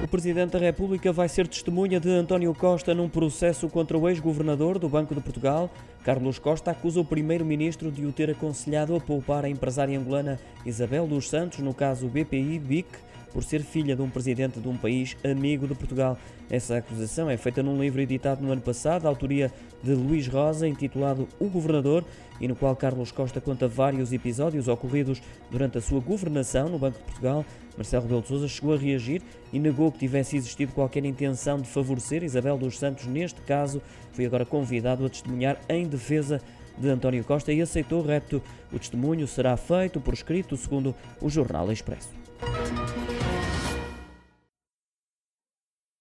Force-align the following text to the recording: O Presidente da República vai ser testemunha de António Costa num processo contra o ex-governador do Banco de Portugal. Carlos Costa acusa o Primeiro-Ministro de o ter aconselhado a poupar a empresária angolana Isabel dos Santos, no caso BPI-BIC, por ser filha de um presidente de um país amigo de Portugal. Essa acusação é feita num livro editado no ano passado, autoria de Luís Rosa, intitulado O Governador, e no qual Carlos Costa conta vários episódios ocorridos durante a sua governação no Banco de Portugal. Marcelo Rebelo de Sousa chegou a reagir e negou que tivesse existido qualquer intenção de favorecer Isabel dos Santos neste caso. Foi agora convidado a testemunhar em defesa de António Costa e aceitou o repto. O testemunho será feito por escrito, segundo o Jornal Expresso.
O 0.00 0.06
Presidente 0.06 0.52
da 0.52 0.60
República 0.60 1.12
vai 1.12 1.28
ser 1.28 1.48
testemunha 1.48 1.98
de 1.98 2.08
António 2.08 2.54
Costa 2.54 2.94
num 2.94 3.08
processo 3.08 3.68
contra 3.68 3.98
o 3.98 4.08
ex-governador 4.08 4.78
do 4.78 4.88
Banco 4.88 5.12
de 5.12 5.20
Portugal. 5.20 5.68
Carlos 6.04 6.38
Costa 6.38 6.70
acusa 6.70 7.00
o 7.00 7.04
Primeiro-Ministro 7.04 7.90
de 7.90 8.06
o 8.06 8.12
ter 8.12 8.30
aconselhado 8.30 8.94
a 8.94 9.00
poupar 9.00 9.44
a 9.44 9.48
empresária 9.48 9.98
angolana 9.98 10.38
Isabel 10.64 11.04
dos 11.08 11.28
Santos, 11.28 11.58
no 11.58 11.74
caso 11.74 12.06
BPI-BIC, 12.06 12.86
por 13.32 13.42
ser 13.44 13.62
filha 13.62 13.94
de 13.94 14.02
um 14.02 14.10
presidente 14.10 14.60
de 14.60 14.68
um 14.68 14.76
país 14.76 15.16
amigo 15.24 15.66
de 15.66 15.74
Portugal. 15.74 16.18
Essa 16.50 16.78
acusação 16.78 17.28
é 17.28 17.36
feita 17.36 17.62
num 17.62 17.80
livro 17.80 18.00
editado 18.00 18.42
no 18.42 18.52
ano 18.52 18.60
passado, 18.60 19.06
autoria 19.06 19.52
de 19.82 19.92
Luís 19.92 20.26
Rosa, 20.26 20.66
intitulado 20.66 21.28
O 21.38 21.48
Governador, 21.48 22.04
e 22.40 22.48
no 22.48 22.54
qual 22.54 22.74
Carlos 22.76 23.12
Costa 23.12 23.40
conta 23.40 23.66
vários 23.66 24.12
episódios 24.12 24.68
ocorridos 24.68 25.20
durante 25.50 25.78
a 25.78 25.80
sua 25.80 26.00
governação 26.00 26.68
no 26.68 26.78
Banco 26.78 26.98
de 26.98 27.04
Portugal. 27.04 27.44
Marcelo 27.76 28.02
Rebelo 28.04 28.22
de 28.22 28.28
Sousa 28.28 28.48
chegou 28.48 28.74
a 28.74 28.76
reagir 28.76 29.22
e 29.52 29.58
negou 29.58 29.92
que 29.92 29.98
tivesse 29.98 30.36
existido 30.36 30.72
qualquer 30.72 31.04
intenção 31.04 31.60
de 31.60 31.68
favorecer 31.68 32.22
Isabel 32.22 32.58
dos 32.58 32.78
Santos 32.78 33.06
neste 33.06 33.40
caso. 33.42 33.80
Foi 34.12 34.24
agora 34.24 34.44
convidado 34.44 35.04
a 35.06 35.08
testemunhar 35.08 35.60
em 35.68 35.86
defesa 35.86 36.40
de 36.76 36.88
António 36.88 37.24
Costa 37.24 37.52
e 37.52 37.60
aceitou 37.60 38.00
o 38.00 38.06
repto. 38.06 38.42
O 38.72 38.78
testemunho 38.78 39.26
será 39.26 39.56
feito 39.56 40.00
por 40.00 40.14
escrito, 40.14 40.56
segundo 40.56 40.94
o 41.20 41.28
Jornal 41.28 41.70
Expresso. 41.70 42.10